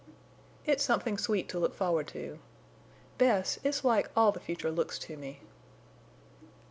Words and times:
"It's 0.65 0.83
something 0.83 1.15
sweet 1.19 1.47
to 1.49 1.59
look 1.59 1.75
forward 1.75 2.07
to. 2.07 2.39
Bess, 3.19 3.59
it's 3.63 3.83
like 3.83 4.09
all 4.15 4.31
the 4.31 4.39
future 4.39 4.71
looks 4.71 4.97
to 4.97 5.15
me." 5.15 5.41